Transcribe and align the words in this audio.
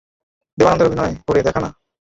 দেবানন্দের 0.57 0.87
অভিনয় 0.87 1.13
করে 1.27 1.39
দেখা 1.43 1.59
না। 1.59 1.69